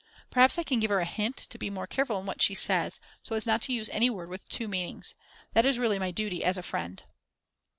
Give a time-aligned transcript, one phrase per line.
[0.31, 2.99] Perhaps I can give her a hint to be more careful in what she says,
[3.21, 5.13] so as not to use any word with two meanings.
[5.53, 7.03] That is really my duty as a friend.